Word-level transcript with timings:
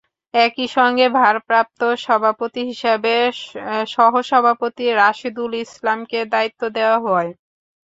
একই 0.33 0.67
সঙ্গে 0.75 1.05
ভারপ্রাপ্ত 1.17 1.81
সভাপতি 2.05 2.61
হিসেবে 2.69 3.13
সহসভাপতি 3.87 4.85
রাশেদুল 4.99 5.51
ইসলামকে 5.63 6.19
দায়িত্ব 6.33 6.61
দেওয়া 6.77 6.97
হয়। 7.05 7.29